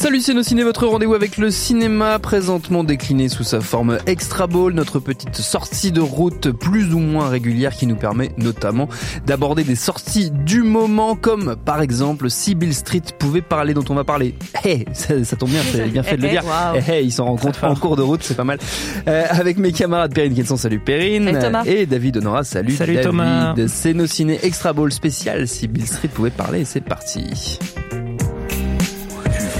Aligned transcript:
Salut 0.00 0.20
c'est 0.22 0.32
nos 0.32 0.42
ciné, 0.42 0.64
votre 0.64 0.86
rendez-vous 0.86 1.12
avec 1.12 1.36
le 1.36 1.50
cinéma, 1.50 2.18
présentement 2.18 2.84
décliné 2.84 3.28
sous 3.28 3.44
sa 3.44 3.60
forme 3.60 3.98
Extra 4.06 4.46
Ball, 4.46 4.72
notre 4.72 4.98
petite 4.98 5.36
sortie 5.36 5.92
de 5.92 6.00
route 6.00 6.52
plus 6.52 6.94
ou 6.94 6.98
moins 7.00 7.28
régulière 7.28 7.74
qui 7.74 7.86
nous 7.86 7.96
permet 7.96 8.30
notamment 8.38 8.88
d'aborder 9.26 9.62
des 9.62 9.74
sorties 9.74 10.30
du 10.30 10.62
moment 10.62 11.16
comme 11.16 11.54
par 11.66 11.82
exemple 11.82 12.30
si 12.30 12.54
Bill 12.54 12.74
Street 12.74 13.02
pouvait 13.18 13.42
parler 13.42 13.74
dont 13.74 13.84
on 13.90 13.94
va 13.94 14.04
parler. 14.04 14.36
Hey, 14.64 14.86
ça, 14.94 15.22
ça 15.22 15.36
tombe 15.36 15.50
bien, 15.50 15.60
c'est 15.70 15.84
bien 15.88 16.02
fait 16.02 16.16
de 16.16 16.22
le 16.22 16.28
dire. 16.30 16.44
Hey, 16.74 16.82
hey, 16.90 17.04
ils 17.04 17.12
s'en 17.12 17.26
rencontrent 17.26 17.64
en 17.64 17.74
cours 17.74 17.96
de 17.96 18.02
route, 18.02 18.22
c'est 18.22 18.36
pas 18.38 18.44
mal. 18.44 18.58
Euh, 19.06 19.26
avec 19.28 19.58
mes 19.58 19.72
camarades 19.72 20.14
Perrine 20.14 20.34
Kenson, 20.34 20.56
salut 20.56 20.80
Perrine. 20.80 21.38
Thomas. 21.38 21.64
Et 21.66 21.84
David 21.84 22.16
Honora, 22.16 22.42
salut, 22.42 22.72
Salut 22.72 22.94
David. 22.94 23.06
Thomas. 23.06 23.54
C'est 23.68 23.92
nos 23.92 24.06
ciné 24.06 24.40
Extra 24.44 24.72
Ball 24.72 24.90
spécial 24.92 25.46
si 25.46 25.68
Bill 25.68 25.86
Street 25.86 26.08
pouvait 26.08 26.30
parler, 26.30 26.64
c'est 26.64 26.80
parti. 26.80 27.58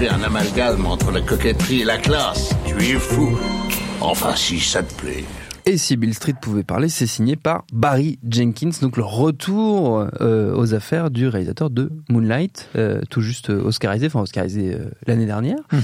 Un 0.08 0.22
amalgame 0.22 0.86
entre 0.86 1.10
la 1.10 1.20
coquetterie 1.20 1.82
et 1.82 1.84
la 1.84 1.98
classe. 1.98 2.54
Tu 2.64 2.74
es 2.76 2.98
fou. 2.98 3.38
Enfin, 4.00 4.34
si 4.34 4.58
ça 4.58 4.82
te 4.82 4.94
plaît. 4.94 5.24
Et 5.66 5.76
si 5.76 5.96
Bill 5.98 6.14
Street 6.14 6.34
pouvait 6.40 6.62
parler, 6.62 6.88
c'est 6.88 7.06
signé 7.06 7.36
par 7.36 7.64
Barry 7.70 8.18
Jenkins, 8.28 8.70
donc 8.80 8.96
le 8.96 9.04
retour 9.04 10.06
euh, 10.22 10.54
aux 10.56 10.72
affaires 10.72 11.10
du 11.10 11.28
réalisateur 11.28 11.68
de 11.68 11.92
Moonlight, 12.08 12.70
euh, 12.76 13.02
tout 13.10 13.20
juste 13.20 13.50
oscarisé, 13.50 14.06
enfin 14.06 14.20
oscarisé 14.22 14.72
euh, 14.74 14.90
l'année 15.06 15.26
dernière. 15.26 15.58
Mhm. 15.70 15.80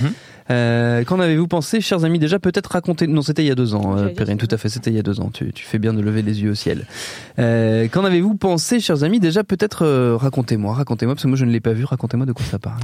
Euh, 0.50 1.04
Qu'en 1.04 1.20
avez-vous 1.20 1.46
pensé, 1.46 1.82
chers 1.82 2.04
amis? 2.04 2.18
Déjà 2.18 2.38
peut-être 2.38 2.68
raconter... 2.68 3.06
Non, 3.06 3.20
c'était 3.20 3.42
il 3.42 3.48
y 3.48 3.50
a 3.50 3.54
deux 3.54 3.74
ans, 3.74 3.98
euh, 3.98 4.08
Perrine, 4.08 4.38
tout 4.38 4.48
à 4.50 4.56
fait, 4.56 4.70
c'était 4.70 4.90
il 4.90 4.96
y 4.96 5.00
a 5.00 5.02
deux 5.02 5.20
ans. 5.20 5.30
Tu, 5.32 5.52
tu 5.52 5.64
fais 5.64 5.78
bien 5.78 5.92
de 5.92 6.00
lever 6.00 6.22
les 6.22 6.42
yeux 6.42 6.52
au 6.52 6.54
ciel. 6.54 6.86
Euh, 7.38 7.86
Qu'en 7.88 8.04
avez-vous 8.04 8.36
pensé, 8.36 8.80
chers 8.80 9.04
amis? 9.04 9.20
Déjà 9.20 9.44
peut-être 9.44 9.84
euh, 9.84 10.16
racontez-moi, 10.16 10.74
racontez-moi, 10.74 11.14
parce 11.14 11.24
que 11.24 11.28
moi 11.28 11.36
je 11.36 11.44
ne 11.44 11.50
l'ai 11.50 11.60
pas 11.60 11.74
vu, 11.74 11.84
racontez-moi 11.84 12.24
de 12.24 12.32
quoi 12.32 12.46
ça 12.46 12.58
parle. 12.58 12.80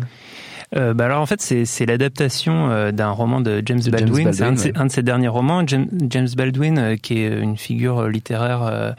Euh, 0.74 0.94
bah 0.94 1.04
alors 1.04 1.20
en 1.20 1.26
fait 1.26 1.40
c'est 1.42 1.64
c'est 1.66 1.84
l'adaptation 1.84 2.70
euh, 2.70 2.92
d'un 2.92 3.10
roman 3.10 3.40
de 3.42 3.62
James 3.66 3.80
De 3.80 3.90
Baldwin. 3.90 4.32
c'est 4.32 4.42
un, 4.42 4.52
de 4.52 4.56
ses- 4.58 4.72
Baldwin, 4.72 4.76
ouais. 4.76 4.82
un 4.82 4.86
de 4.86 4.92
ses 4.92 5.02
derniers 5.02 5.28
romans. 5.28 5.62
James, 5.66 5.86
James 6.08 6.28
Baldwin, 6.36 6.78
euh, 6.78 6.96
qui 6.96 7.18
est 7.20 7.40
une 7.40 7.58
figure 7.58 7.98
euh, 8.04 8.08
littéraire 8.08 8.62
euh, 8.62 8.92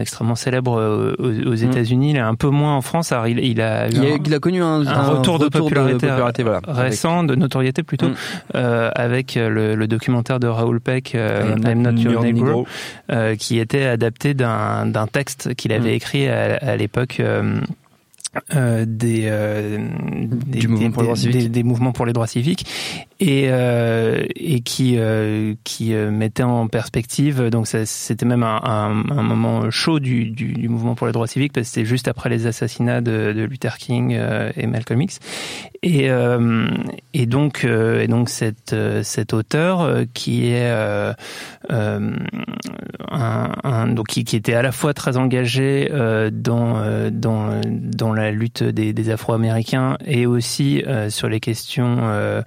extrêmement 0.00 0.36
célèbre 0.36 1.14
aux, 1.18 1.50
aux 1.50 1.54
États-Unis, 1.54 2.12
il 2.12 2.16
est 2.16 2.20
un 2.20 2.34
peu 2.34 2.48
moins 2.48 2.74
en 2.74 2.80
France. 2.80 3.12
Alors 3.12 3.26
il, 3.26 3.40
il 3.40 3.60
a 3.60 3.88
eu 3.88 3.92
Il 3.92 3.98
a, 3.98 4.14
un- 4.14 4.18
il 4.24 4.34
a 4.34 4.38
connu 4.38 4.62
un, 4.62 4.86
un 4.86 5.02
retour 5.02 5.38
de 5.38 5.48
popularité, 5.48 6.08
voilà, 6.42 6.60
récent, 6.66 7.24
de 7.24 7.34
notoriété 7.34 7.82
plutôt, 7.82 8.08
Mm. 8.08 8.14
euh, 8.54 8.90
avec 8.94 9.34
le, 9.34 9.74
le 9.74 9.86
documentaire 9.86 10.40
de 10.40 10.46
Raoul 10.46 10.80
Peck, 10.80 11.14
euh, 11.14 11.56
I'm 11.62 11.82
Not 11.82 11.90
Your 12.00 12.22
Negro, 12.22 12.66
euh, 13.12 13.36
qui 13.36 13.58
était 13.58 13.84
adapté 13.84 14.32
d'un 14.32 14.86
d'un 14.86 15.06
texte 15.06 15.54
qu'il 15.56 15.72
avait 15.72 15.90
Mm. 15.90 15.94
écrit 15.96 16.28
à, 16.28 16.56
à 16.56 16.76
l'époque. 16.76 17.20
Euh, 18.54 18.56
euh, 18.56 18.84
des, 18.86 19.22
euh, 19.26 19.78
des- 21.32 21.48
des 21.48 21.62
mouvements 21.62 21.92
pour 21.92 22.06
les 22.06 22.12
droits 22.12 22.26
civiques 22.26 22.66
et 23.18 23.46
euh, 23.48 24.24
et 24.34 24.60
qui 24.60 24.96
euh, 24.98 25.54
qui 25.64 25.94
euh, 25.94 26.10
mettait 26.10 26.42
en 26.42 26.68
perspective 26.68 27.48
donc 27.48 27.66
c'était 27.66 28.26
même 28.26 28.42
un, 28.42 28.60
un, 28.62 29.04
un 29.10 29.22
moment 29.22 29.70
chaud 29.70 30.00
du, 30.00 30.26
du, 30.30 30.52
du 30.52 30.68
mouvement 30.68 30.94
pour 30.94 31.06
les 31.06 31.12
droits 31.14 31.26
civiques 31.26 31.52
parce 31.54 31.68
que 31.68 31.74
c'était 31.74 31.86
juste 31.86 32.08
après 32.08 32.28
les 32.28 32.46
assassinats 32.46 33.00
de, 33.00 33.32
de 33.32 33.42
Luther 33.44 33.78
King 33.78 34.14
euh, 34.14 34.50
et 34.56 34.66
Malcolm 34.66 35.00
X. 35.00 35.18
Et 35.82 36.10
euh, 36.10 36.66
et 37.14 37.26
donc 37.26 37.64
et 37.64 38.06
donc 38.08 38.28
cette 38.28 38.74
cet 39.02 39.32
auteur 39.34 40.04
qui 40.14 40.48
est 40.48 40.70
un, 40.70 41.14
un- 43.62 43.86
donc 43.88 44.08
qui, 44.08 44.24
qui 44.24 44.36
était 44.36 44.54
à 44.54 44.62
la 44.62 44.72
fois 44.72 44.94
très 44.94 45.16
engagé 45.16 45.88
dans 46.32 47.10
dans 47.12 47.60
dans 47.62 48.12
la 48.12 48.30
lutte 48.30 48.62
des, 48.64 48.92
des 48.92 49.10
Afro-Américains 49.10 49.96
et 50.04 50.26
aussi 50.26 50.82
sur 51.08 51.28
les 51.28 51.40
questions 51.40 51.98
euh, 52.00 52.42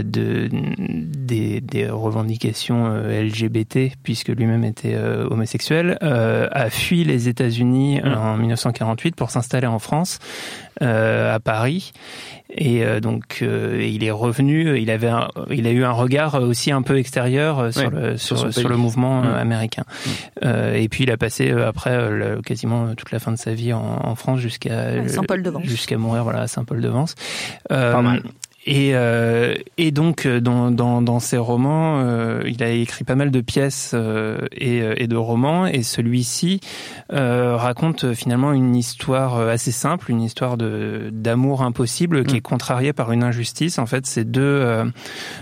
de 0.00 0.48
des, 0.50 1.60
des 1.60 1.88
revendications 1.90 2.86
euh, 2.88 3.22
LGBT 3.22 3.92
puisque 4.02 4.28
lui-même 4.28 4.64
était 4.64 4.94
euh, 4.94 5.26
homosexuel 5.30 5.98
euh, 6.02 6.48
a 6.52 6.70
fui 6.70 7.04
les 7.04 7.28
États-Unis 7.28 8.00
Mm. 8.02 8.12
en 8.16 8.36
1948 8.36 9.16
pour 9.16 9.30
s'installer 9.30 9.66
en 9.66 9.78
France 9.78 10.18
euh, 10.80 11.34
à 11.34 11.40
Paris 11.40 11.92
et 12.54 12.84
euh, 12.84 13.00
donc 13.00 13.38
euh, 13.42 13.80
et 13.80 13.88
il 13.88 14.04
est 14.04 14.10
revenu 14.10 14.78
il 14.78 14.90
avait 14.90 15.08
un- 15.08 15.28
il 15.50 15.66
a 15.66 15.70
eu 15.70 15.84
un 15.84 15.90
regard 15.92 16.34
aussi 16.36 16.70
un 16.70 16.82
peu 16.82 16.98
extérieur 16.98 17.58
euh, 17.58 17.70
sur 17.70 17.90
le 17.90 18.16
sur 18.16 18.38
sur, 18.38 18.52
son 18.52 18.60
sur 18.60 18.68
le 18.68 18.76
mouvement 18.76 19.22
Mm. 19.22 19.34
américain 19.34 19.84
Euh, 20.44 20.74
et 20.74 20.88
puis 20.88 21.04
il 21.04 21.10
a 21.10 21.16
passé 21.16 21.50
euh, 21.50 21.68
après 21.68 21.90
euh, 21.92 22.10
le- 22.36 22.42
quasiment 22.42 22.94
toute 22.94 23.10
la 23.10 23.18
fin 23.18 23.32
de 23.32 23.36
sa 23.38 23.52
vie 23.52 23.72
en, 23.72 23.80
en 24.04 24.14
France 24.14 24.38
jusqu'à 24.40 24.78
À 24.88 25.08
Saint-Paul-de-Vence. 25.08 25.64
jusqu'à 25.64 25.98
mourir 25.98 26.24
voilà 26.24 26.40
à 26.42 26.46
Saint-Paul-de-Vence 26.48 27.14
Euh, 27.70 27.92
Pas 27.92 28.02
mal. 28.02 28.22
Et, 28.64 28.90
euh, 28.94 29.54
et 29.76 29.90
donc 29.90 30.24
euh, 30.24 30.40
dans, 30.40 30.70
dans, 30.70 31.02
dans 31.02 31.18
ses 31.18 31.36
romans, 31.36 32.00
euh, 32.00 32.42
il 32.46 32.62
a 32.62 32.70
écrit 32.70 33.02
pas 33.04 33.16
mal 33.16 33.30
de 33.30 33.40
pièces 33.40 33.92
euh, 33.94 34.38
et, 34.52 34.82
euh, 34.82 34.94
et 34.96 35.08
de 35.08 35.16
romans, 35.16 35.66
et 35.66 35.82
celui-ci 35.82 36.60
euh, 37.12 37.56
raconte 37.56 38.14
finalement 38.14 38.52
une 38.52 38.76
histoire 38.76 39.38
assez 39.40 39.72
simple, 39.72 40.10
une 40.10 40.22
histoire 40.22 40.56
de 40.56 41.10
d'amour 41.12 41.62
impossible 41.62 42.24
qui 42.24 42.34
Mm. 42.34 42.38
est 42.38 42.40
contrariée 42.40 42.92
par 42.92 43.10
une 43.12 43.24
injustice. 43.24 43.78
En 43.78 43.86
fait, 43.86 44.06
c'est 44.06 44.24
deux 44.24 44.84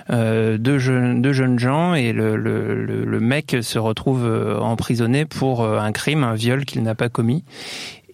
deux 0.08 0.78
jeunes 0.78 1.20
deux 1.22 1.32
jeunes 1.32 1.58
gens 1.58 1.94
et 1.94 2.12
le, 2.12 2.36
le, 2.36 2.84
le, 2.84 3.04
le 3.04 3.20
mec 3.20 3.56
se 3.60 3.78
retrouve 3.78 4.26
emprisonné 4.60 5.24
pour 5.26 5.64
un 5.64 5.92
crime, 5.92 6.24
un 6.24 6.34
viol 6.34 6.64
qu'il 6.64 6.82
n'a 6.82 6.94
pas 6.94 7.08
commis. 7.08 7.44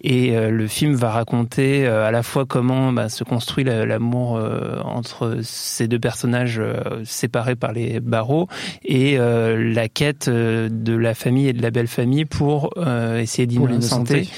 Et 0.02 0.36
euh, 0.36 0.50
le 0.50 0.66
film 0.66 0.94
va 0.94 1.10
raconter 1.10 1.86
euh, 1.86 2.06
à 2.06 2.10
la 2.10 2.22
fois 2.22 2.44
comment 2.46 2.92
bah, 2.92 3.08
se 3.08 3.24
construit 3.24 3.64
la- 3.64 3.86
l'amour 3.86 4.36
euh, 4.36 4.80
entre 4.84 5.38
ces 5.42 5.88
deux 5.88 5.98
personnages 5.98 6.58
euh, 6.58 7.02
séparés 7.04 7.56
par 7.56 7.72
les 7.72 8.00
barreaux 8.00 8.48
et 8.84 9.18
euh, 9.18 9.72
la 9.72 9.88
quête 9.88 10.28
euh, 10.28 10.68
de 10.70 10.94
la 10.94 11.14
famille 11.14 11.48
et 11.48 11.52
de 11.52 11.62
la 11.62 11.70
belle 11.70 11.88
famille 11.88 12.24
pour 12.24 12.70
euh, 12.76 13.18
essayer 13.20 13.46
d'innocenter 13.46 14.28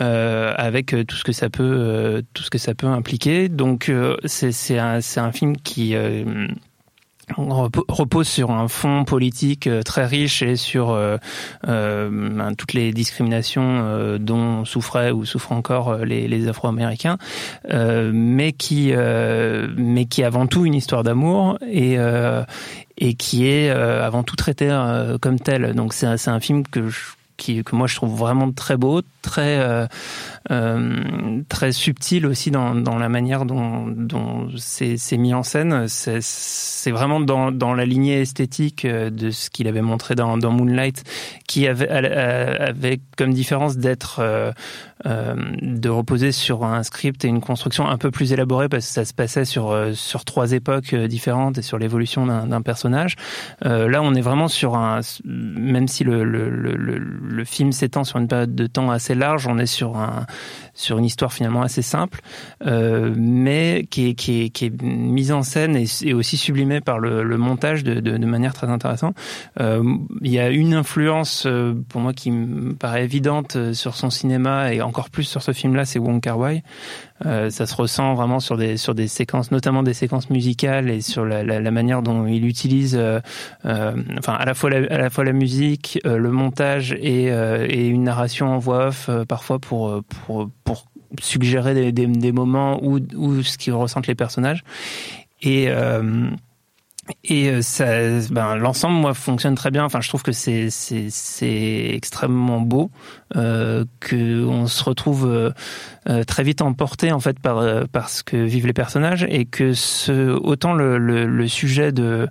euh, 0.00 0.52
avec 0.56 0.94
tout 1.06 1.16
ce 1.16 1.24
que 1.24 1.32
ça 1.32 1.48
peut 1.50 1.62
euh, 1.62 2.22
tout 2.34 2.42
ce 2.42 2.50
que 2.50 2.58
ça 2.58 2.74
peut 2.74 2.86
impliquer. 2.86 3.48
Donc 3.48 3.88
euh, 3.88 4.16
c'est 4.24 4.52
c'est 4.52 4.78
un 4.78 5.00
c'est 5.00 5.20
un 5.20 5.32
film 5.32 5.56
qui 5.56 5.94
repo- 7.30 7.84
repose 7.88 8.28
sur 8.28 8.50
un 8.50 8.68
fond 8.68 9.04
politique 9.04 9.66
euh, 9.66 9.82
très 9.82 10.06
riche 10.06 10.42
et 10.42 10.56
sur 10.56 10.90
euh, 10.90 11.16
euh, 11.68 12.08
ben, 12.10 12.54
toutes 12.54 12.72
les 12.72 12.92
discriminations 12.92 14.16
dont 14.18 14.64
souffraient 14.64 15.10
ou 15.10 15.24
souffrent 15.24 15.52
encore 15.52 15.98
les, 15.98 16.48
Afro-Américains, 16.48 17.18
mais 17.70 18.52
qui 18.52 18.92
mais 19.76 20.04
qui 20.06 20.20
est 20.20 20.24
avant 20.24 20.46
tout 20.46 20.66
une 20.66 20.74
histoire 20.74 21.02
d'amour 21.02 21.58
et 22.96 23.14
qui 23.14 23.46
est 23.46 23.70
avant 23.70 24.22
tout 24.22 24.36
traité 24.36 24.68
euh, 24.70 25.18
comme 25.18 25.38
tel. 25.38 25.74
Donc 25.74 25.92
c'est 25.92 26.06
un, 26.06 26.40
film 26.40 26.64
que 26.66 26.90
que 27.36 27.74
moi 27.74 27.86
je 27.86 27.96
trouve 27.96 28.16
vraiment 28.16 28.52
très 28.52 28.76
beau, 28.76 29.00
très 29.22 29.88
très 30.48 31.72
subtil 31.72 32.26
aussi 32.26 32.50
dans, 32.50 32.74
dans 32.74 32.98
la 32.98 33.08
manière 33.08 33.44
dont, 33.44 33.86
dont 33.88 34.48
c'est 34.56 35.16
mis 35.16 35.34
en 35.34 35.42
scène. 35.42 35.88
C'est- 35.88 36.20
vraiment 36.90 37.20
dans, 37.20 37.50
dans 37.50 37.74
la 37.74 37.84
lignée 37.86 38.20
esthétique 38.20 38.84
euh, 38.84 39.10
de 39.10 39.30
ce 39.30 39.50
qu'il 39.50 39.68
avait 39.68 39.82
montré 39.82 40.14
dans, 40.14 40.36
dans 40.38 40.50
Moonlight, 40.50 41.02
qui 41.48 41.66
avait, 41.66 41.88
euh, 41.90 42.68
avait 42.68 43.00
comme 43.16 43.32
différence 43.32 43.76
d'être 43.76 44.20
euh, 44.20 44.52
de 45.60 45.88
reposer 45.88 46.32
sur 46.32 46.64
un 46.64 46.82
script 46.82 47.24
et 47.24 47.28
une 47.28 47.40
construction 47.40 47.86
un 47.88 47.98
peu 47.98 48.10
plus 48.10 48.32
élaborée 48.32 48.68
parce 48.68 48.86
que 48.86 48.92
ça 48.92 49.04
se 49.04 49.12
passait 49.12 49.44
sur 49.44 49.76
sur 49.92 50.24
trois 50.24 50.52
époques 50.52 50.94
différentes 50.94 51.58
et 51.58 51.62
sur 51.62 51.78
l'évolution 51.78 52.26
d'un 52.26 52.62
personnage. 52.62 53.16
là, 53.60 54.00
on 54.02 54.14
est 54.14 54.20
vraiment 54.22 54.48
sur 54.48 54.76
un, 54.76 55.00
même 55.24 55.88
si 55.88 56.04
le 56.04 56.24
le, 56.24 56.48
le, 56.48 56.96
le 56.98 57.44
film 57.44 57.72
s'étend 57.72 58.04
sur 58.04 58.18
une 58.18 58.28
période 58.28 58.54
de 58.54 58.66
temps 58.66 58.90
assez 58.90 59.14
large, 59.14 59.46
on 59.46 59.58
est 59.58 59.66
sur 59.66 59.96
un 59.96 60.26
sur 60.74 60.98
une 60.98 61.04
histoire 61.04 61.32
finalement 61.32 61.62
assez 61.62 61.82
simple, 61.82 62.20
euh, 62.66 63.14
mais 63.16 63.86
qui 63.90 64.08
est, 64.08 64.14
qui, 64.14 64.42
est, 64.42 64.50
qui 64.50 64.66
est 64.66 64.82
mise 64.82 65.32
en 65.32 65.42
scène 65.42 65.76
et, 65.76 66.14
aussi 66.14 66.36
sublimée 66.36 66.80
par 66.80 66.98
le, 66.98 67.24
montage 67.38 67.84
de, 67.84 68.24
manière 68.24 68.54
très 68.54 68.68
intéressante. 68.68 69.16
Euh, 69.60 69.82
il 70.22 70.30
y 70.30 70.38
a 70.38 70.50
une 70.50 70.74
influence 70.74 71.44
euh, 71.46 71.74
pour 71.88 72.00
moi 72.00 72.12
qui 72.12 72.30
me 72.30 72.74
paraît 72.74 73.04
évidente 73.04 73.72
sur 73.72 73.94
son 73.94 74.10
cinéma 74.10 74.72
et 74.72 74.82
encore 74.82 75.10
plus 75.10 75.24
sur 75.24 75.42
ce 75.42 75.52
film-là, 75.52 75.84
c'est 75.84 75.98
Wong 75.98 76.20
Kar 76.20 76.38
Wai. 76.38 76.62
Euh, 77.24 77.48
ça 77.48 77.66
se 77.66 77.74
ressent 77.76 78.14
vraiment 78.14 78.40
sur 78.40 78.56
des 78.56 78.76
sur 78.76 78.94
des 78.94 79.06
séquences, 79.06 79.52
notamment 79.52 79.84
des 79.84 79.94
séquences 79.94 80.30
musicales 80.30 80.90
et 80.90 81.00
sur 81.00 81.24
la, 81.24 81.70
manière 81.70 82.02
dont 82.02 82.26
il 82.26 82.44
utilise, 82.44 82.96
euh, 82.96 83.20
euh, 83.66 83.94
enfin 84.18 84.34
à 84.34 84.44
la 84.44 84.54
fois 84.54 84.70
la, 84.70 84.92
à 84.92 84.98
la 84.98 85.10
fois 85.10 85.24
la 85.24 85.32
musique, 85.32 86.00
le 86.04 86.30
montage 86.30 86.92
et, 86.92 87.28
une 87.88 88.04
narration 88.04 88.48
en 88.48 88.58
voix 88.58 88.88
off 88.88 89.10
parfois 89.28 89.60
pour 89.60 90.02
pour 90.02 90.50
pour 90.64 90.86
suggérer 91.20 91.92
des, 91.92 92.06
des, 92.06 92.32
moments 92.32 92.80
où, 92.82 92.98
où 93.14 93.42
ce 93.42 93.58
qu'ils 93.58 93.72
ressentent 93.72 94.08
les 94.08 94.16
personnages. 94.16 94.64
Et 95.42 95.68
et 97.22 97.60
ça, 97.60 97.84
ben, 98.30 98.56
l'ensemble, 98.56 98.96
moi, 98.96 99.12
fonctionne 99.12 99.54
très 99.54 99.70
bien. 99.70 99.84
Enfin, 99.84 100.00
je 100.00 100.08
trouve 100.08 100.22
que 100.22 100.32
c'est 100.32 100.70
c'est 100.70 101.90
extrêmement 101.92 102.60
beau, 102.60 102.90
euh, 103.36 103.84
que 104.00 104.44
on 104.44 104.66
se 104.66 104.84
retrouve 104.84 105.26
euh, 105.26 105.50
euh, 106.08 106.24
très 106.24 106.42
vite 106.42 106.62
emporté 106.62 107.12
en 107.12 107.20
fait 107.20 107.38
par 107.38 107.88
par 107.88 108.08
ce 108.08 108.22
que 108.22 108.36
vivent 108.36 108.66
les 108.66 108.72
personnages 108.72 109.26
et 109.28 109.44
que 109.44 109.72
ce 109.72 110.30
autant 110.30 110.74
le 110.74 111.48
sujet 111.48 111.92
de 111.92 112.28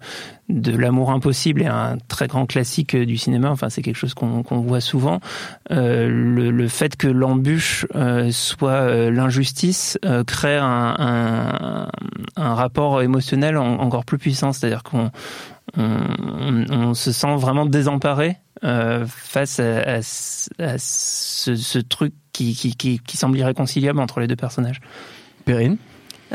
de 0.49 0.75
l'amour 0.75 1.11
impossible 1.11 1.61
est 1.61 1.67
un 1.67 1.97
très 2.07 2.27
grand 2.27 2.45
classique 2.45 2.95
du 2.95 3.17
cinéma. 3.17 3.49
Enfin, 3.49 3.69
c'est 3.69 3.81
quelque 3.81 3.97
chose 3.97 4.13
qu'on 4.13 4.43
qu'on 4.43 4.59
voit 4.59 4.81
souvent. 4.81 5.19
Euh, 5.71 6.09
le, 6.09 6.67
fait 6.67 6.95
que 6.95 7.07
l'embûche 7.07 7.85
euh, 7.95 8.31
soit 8.31 8.71
euh, 8.71 9.11
l'injustice 9.11 9.97
euh, 10.05 10.23
crée 10.23 10.57
un, 10.57 11.87
un, 12.35 12.53
rapport 12.55 13.01
émotionnel 13.01 13.57
en, 13.57 13.79
encore 13.79 14.05
plus 14.05 14.17
puissant. 14.17 14.53
C'est-à-dire 14.53 14.83
qu'on 14.83 15.11
on, 15.77 16.65
on, 16.69 16.93
se 16.93 17.11
sent 17.11 17.35
vraiment 17.35 17.65
désemparé 17.65 18.37
face 18.61 19.59
à, 19.59 20.01
ce, 20.01 21.79
truc 21.79 22.13
qui, 22.31 22.55
qui 22.75 23.17
semble 23.17 23.37
irréconciliable 23.37 23.99
entre 23.99 24.19
les 24.19 24.27
deux 24.27 24.35
personnages. 24.35 24.81
Perrine? 25.45 25.77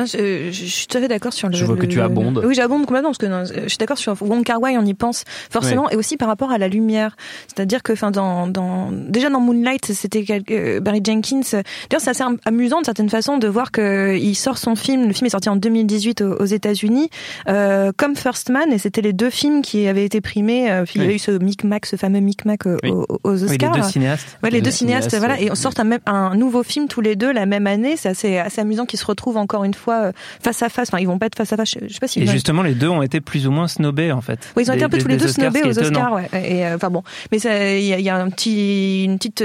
Je, 0.07 0.51
je, 0.51 0.65
suis 0.65 0.87
tout 0.87 0.97
à 0.97 1.01
fait 1.01 1.09
d'accord 1.09 1.33
sur 1.33 1.49
le. 1.49 1.57
Je 1.57 1.65
vois 1.65 1.77
que 1.77 1.87
tu 1.87 2.01
abondes. 2.01 2.43
Oui, 2.45 2.55
j'abonde 2.55 2.87
complètement 2.87 3.11
parce 3.11 3.19
que 3.19 3.27
non, 3.27 3.45
je 3.45 3.69
suis 3.69 3.79
d'accord 3.79 3.99
sur 3.99 4.17
Wong 4.23 4.45
Kar 4.45 4.61
Wai, 4.61 4.77
on 4.79 4.85
y 4.85 4.95
pense 4.95 5.25
forcément, 5.51 5.85
oui. 5.87 5.95
et 5.95 5.97
aussi 5.97 6.17
par 6.17 6.29
rapport 6.29 6.51
à 6.51 6.59
la 6.59 6.69
lumière. 6.69 7.17
C'est-à-dire 7.47 7.83
que, 7.83 7.93
enfin, 7.93 8.11
dans, 8.11 8.47
dans 8.47 8.91
déjà 8.93 9.31
dans 9.31 9.41
Moonlight, 9.41 9.87
c'était 9.87 10.25
euh, 10.51 10.81
Barry 10.81 11.01
Jenkins. 11.05 11.41
D'ailleurs, 11.51 12.01
c'est 12.01 12.11
assez 12.11 12.25
amusant 12.45 12.81
de 12.81 12.85
certaine 12.85 13.11
façon 13.11 13.39
de 13.39 13.49
voir 13.49 13.73
que 13.73 14.17
il 14.17 14.35
sort 14.35 14.59
son 14.59 14.77
film. 14.77 15.07
Le 15.07 15.13
film 15.13 15.27
est 15.27 15.31
sorti 15.31 15.49
en 15.49 15.57
2018 15.57 16.23
aux, 16.23 16.35
aux 16.35 16.45
États-Unis, 16.45 17.11
euh, 17.49 17.93
comme 17.97 18.17
First 18.17 18.51
Man, 18.51 18.73
et 18.73 18.79
c'était 18.79 19.03
les 19.03 19.13
deux 19.13 19.31
films 19.31 19.63
qui 19.63 19.87
avaient 19.89 20.05
été 20.05 20.21
primés. 20.21 20.71
Euh, 20.71 20.85
puis 20.85 21.01
oui. 21.01 21.05
il 21.05 21.09
y 21.09 21.13
a 21.13 21.15
eu 21.17 21.19
ce 21.19 21.31
micmac, 21.33 21.87
ce 21.87 21.97
fameux 21.97 22.21
micmac 22.21 22.67
aux, 22.67 22.77
oui. 22.83 22.91
aux 23.25 23.45
Oscars. 23.45 23.75
les 23.75 23.81
deux 23.81 23.89
cinéastes. 23.89 24.39
Ouais, 24.43 24.51
les, 24.51 24.57
les 24.57 24.63
deux 24.63 24.71
cinéastes, 24.71 25.11
cinéastes 25.11 25.27
voilà, 25.27 25.41
et 25.41 25.51
on 25.51 25.55
sort 25.55 25.73
un, 25.79 25.85
même, 25.85 26.01
un 26.07 26.37
nouveau 26.37 26.63
film 26.63 26.89
tous 26.89 27.01
les 27.01 27.17
deux 27.17 27.33
la 27.33 27.47
même 27.47 27.67
année. 27.67 27.97
C'est 27.97 28.09
assez, 28.09 28.39
assez 28.39 28.61
amusant 28.61 28.87
qu'ils 28.87 28.99
se 28.99 29.07
retrouvent 29.07 29.37
encore 29.37 29.65
une 29.65 29.75
fois 29.75 29.88
euh, 29.97 30.13
face 30.43 30.63
à 30.63 30.69
face. 30.69 30.89
Enfin, 30.89 30.99
ils 31.01 31.07
vont 31.07 31.19
pas 31.19 31.27
être 31.27 31.37
face 31.37 31.53
à 31.53 31.57
face. 31.57 31.77
Je 31.81 31.93
sais 31.93 32.01
pas 32.01 32.09
si. 32.09 32.21
Et 32.21 32.27
justement, 32.27 32.63
les 32.63 32.75
deux 32.75 32.89
ont 32.89 33.03
été 33.03 33.21
plus 33.21 33.47
ou 33.47 33.51
moins 33.51 33.69
snobés 33.69 34.13
en 34.13 34.21
fait. 34.21 34.41
Oui, 34.57 34.65
ils 34.65 34.71
ont 34.71 34.75
été 34.75 34.85
un 34.85 34.89
peu 34.89 34.99
tous 34.99 35.09
les 35.09 35.17
deux 35.17 35.29
snobés 35.29 35.63
aux 35.63 35.79
Oscars. 35.79 36.13
Ouais. 36.13 36.29
Et 36.33 36.67
euh, 36.67 36.77
enfin 36.77 36.91
bon, 36.91 37.03
mais 37.31 37.39
il 37.39 37.85
y, 37.85 38.03
y, 38.03 38.11
a 38.11 38.17
un 38.17 38.31
petit, 38.31 39.05
une 39.05 39.19
petite 39.19 39.43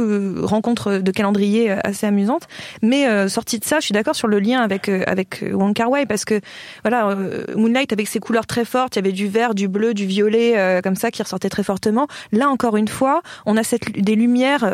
euh, 0.00 0.40
rencontre 0.42 0.98
de 0.98 1.10
calendrier 1.10 1.70
assez 1.70 2.06
amusante. 2.06 2.44
Mais 2.82 3.06
euh, 3.06 3.28
sorti 3.28 3.58
de 3.58 3.64
ça, 3.64 3.80
je 3.80 3.86
suis 3.86 3.92
d'accord 3.92 4.14
sur 4.14 4.28
le 4.28 4.38
lien 4.38 4.60
avec 4.60 4.88
avec 4.88 5.44
Wong 5.52 5.74
Kar 5.74 5.90
Wai 5.90 6.06
parce 6.06 6.24
que 6.24 6.40
voilà, 6.82 7.08
euh, 7.08 7.44
Moonlight 7.56 7.92
avec 7.92 8.08
ses 8.08 8.20
couleurs 8.20 8.46
très 8.46 8.64
fortes, 8.64 8.96
il 8.96 8.98
y 8.98 9.00
avait 9.00 9.12
du 9.12 9.28
vert, 9.28 9.54
du 9.54 9.68
bleu, 9.68 9.94
du 9.94 10.06
violet 10.06 10.80
comme 10.82 10.96
ça 10.96 11.10
qui 11.10 11.22
ressortait 11.22 11.48
très 11.48 11.62
fortement. 11.62 12.06
Là 12.32 12.48
encore 12.48 12.76
une 12.76 12.88
fois, 12.88 13.22
on 13.46 13.56
a 13.56 13.62
cette 13.62 13.92
des 13.92 14.14
lumières, 14.14 14.64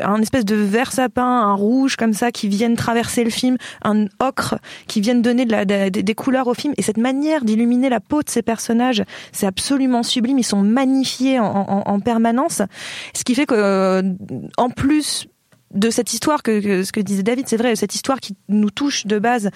un 0.00 0.20
espèce 0.20 0.44
de 0.44 0.56
vert 0.56 0.92
sapin, 0.92 1.22
un 1.22 1.54
rouge 1.54 1.96
comme 1.96 2.12
ça 2.12 2.30
qui 2.30 2.48
viennent 2.48 2.76
traverser 2.76 3.24
le 3.24 3.30
film, 3.30 3.56
un 3.82 3.91
ocre 4.20 4.56
qui 4.86 5.00
viennent 5.00 5.22
donner 5.22 5.44
de 5.44 5.88
des 5.88 6.14
couleurs 6.14 6.48
au 6.48 6.54
film. 6.54 6.74
Et 6.76 6.82
cette 6.82 6.98
manière 6.98 7.44
d'illuminer 7.44 7.88
la 7.88 8.00
peau 8.00 8.22
de 8.22 8.30
ces 8.30 8.42
personnages, 8.42 9.02
c'est 9.32 9.46
absolument 9.46 10.02
sublime. 10.02 10.38
Ils 10.38 10.44
sont 10.44 10.62
magnifiés 10.62 11.38
en, 11.38 11.44
en, 11.46 11.82
en 11.86 12.00
permanence. 12.00 12.62
Ce 13.14 13.24
qui 13.24 13.34
fait 13.34 13.46
que, 13.46 13.54
euh, 13.54 14.02
en 14.56 14.70
plus 14.70 15.26
de 15.74 15.90
cette 15.90 16.12
histoire 16.12 16.42
que, 16.42 16.60
que, 16.60 16.84
ce 16.84 16.92
que 16.92 17.00
disait 17.00 17.22
David, 17.22 17.48
c'est 17.48 17.56
vrai, 17.56 17.76
cette 17.76 17.94
histoire 17.94 18.20
qui 18.20 18.36
nous 18.48 18.70
touche 18.70 19.06
de 19.06 19.18
base, 19.18 19.50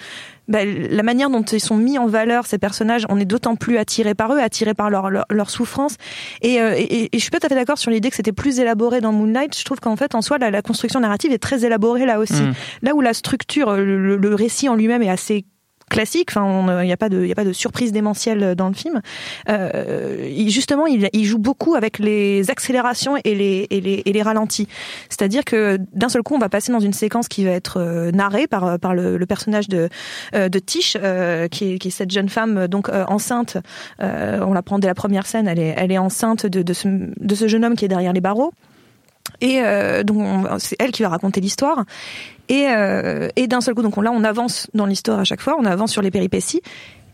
bah, 0.47 0.65
la 0.65 1.03
manière 1.03 1.29
dont 1.29 1.43
ils 1.43 1.59
sont 1.59 1.77
mis 1.77 1.97
en 1.97 2.07
valeur 2.07 2.45
ces 2.45 2.57
personnages, 2.57 3.05
on 3.09 3.19
est 3.19 3.25
d'autant 3.25 3.55
plus 3.55 3.77
attiré 3.77 4.15
par 4.15 4.33
eux, 4.33 4.39
attiré 4.39 4.73
par 4.73 4.89
leur 4.89 5.09
leur, 5.09 5.25
leur 5.29 5.49
souffrance. 5.49 5.95
Et, 6.41 6.61
euh, 6.61 6.73
et, 6.77 7.05
et, 7.05 7.09
je 7.13 7.19
suis 7.19 7.29
pas 7.31 7.39
tout 7.39 7.47
à 7.47 7.49
fait 7.49 7.55
d'accord 7.55 7.77
sur 7.77 7.91
l'idée 7.91 8.09
que 8.09 8.15
c'était 8.15 8.31
plus 8.31 8.59
élaboré 8.59 9.01
dans 9.01 9.11
Moonlight. 9.11 9.57
Je 9.57 9.65
trouve 9.65 9.79
qu'en 9.79 9.95
fait, 9.95 10.15
en 10.15 10.21
soi, 10.21 10.37
la, 10.37 10.51
la, 10.51 10.61
construction 10.61 10.99
narrative 10.99 11.31
est 11.31 11.37
très 11.37 11.65
élaborée 11.65 12.05
là 12.05 12.19
aussi. 12.19 12.41
Mmh. 12.41 12.53
Là 12.81 12.95
où 12.95 13.01
la 13.01 13.13
structure, 13.13 13.75
le, 13.75 14.17
le 14.17 14.35
récit 14.35 14.69
en 14.69 14.75
lui-même 14.75 15.01
est 15.01 15.09
assez 15.09 15.45
classique. 15.89 16.29
Enfin, 16.31 16.81
il 16.81 16.85
n'y 16.85 16.93
a 16.93 16.97
pas 16.97 17.09
de, 17.09 17.23
il 17.23 17.31
a 17.31 17.35
pas 17.35 17.45
de 17.45 17.53
surprise 17.53 17.91
démentielle 17.91 18.55
dans 18.55 18.67
le 18.67 18.73
film. 18.73 19.01
Euh, 19.49 20.29
justement, 20.47 20.85
il, 20.85 21.09
il, 21.13 21.25
joue 21.25 21.37
beaucoup 21.37 21.75
avec 21.75 21.99
les 21.99 22.49
accélérations 22.49 23.15
et 23.23 23.35
les, 23.35 23.67
et 23.69 23.81
les, 23.81 24.03
et 24.05 24.13
les 24.13 24.21
ralentis. 24.21 24.67
C'est-à-dire 25.09 25.43
que 25.45 25.77
d'un 25.93 26.09
seul 26.09 26.23
coup, 26.23 26.35
on 26.35 26.39
va 26.39 26.49
passer 26.49 26.71
dans 26.71 26.79
une 26.79 26.93
séquence 26.93 27.27
qui 27.27 27.45
va 27.45 27.51
être 27.51 27.79
euh, 27.79 28.11
narrée 28.11 28.47
par, 28.47 28.79
par 28.79 28.93
le, 28.93 29.17
le 29.17 29.25
personnage 29.25 29.67
de, 29.67 29.89
euh, 30.35 30.49
de 30.49 30.59
Tish, 30.59 30.97
euh, 31.01 31.47
qui, 31.47 31.73
est, 31.73 31.79
qui 31.79 31.87
est 31.89 31.91
cette 31.91 32.11
jeune 32.11 32.29
femme 32.29 32.67
donc 32.67 32.89
euh, 32.89 33.05
enceinte. 33.07 33.57
Euh, 34.01 34.39
on 34.41 34.53
la 34.53 34.61
prend 34.61 34.79
dès 34.79 34.87
la 34.87 34.95
première 34.95 35.25
scène. 35.25 35.47
Elle 35.47 35.59
est, 35.59 35.73
elle 35.77 35.91
est 35.91 35.97
enceinte 35.97 36.45
de, 36.45 36.61
de, 36.61 36.73
ce, 36.73 36.87
de 36.87 37.35
ce 37.35 37.47
jeune 37.47 37.65
homme 37.65 37.75
qui 37.75 37.85
est 37.85 37.89
derrière 37.89 38.13
les 38.13 38.21
barreaux. 38.21 38.53
Et 39.41 39.61
euh, 39.61 40.03
donc 40.03 40.47
c'est 40.59 40.75
elle 40.79 40.91
qui 40.91 41.03
va 41.03 41.09
raconter 41.09 41.41
l'histoire. 41.41 41.85
Et, 42.49 42.67
euh, 42.69 43.29
et 43.35 43.47
d'un 43.47 43.61
seul 43.61 43.75
coup, 43.75 43.81
donc 43.81 43.97
on, 43.97 44.01
là 44.01 44.11
on 44.11 44.23
avance 44.23 44.67
dans 44.73 44.85
l'histoire 44.85 45.19
à 45.19 45.23
chaque 45.23 45.41
fois, 45.41 45.57
on 45.59 45.65
avance 45.65 45.91
sur 45.91 46.01
les 46.01 46.11
péripéties. 46.11 46.61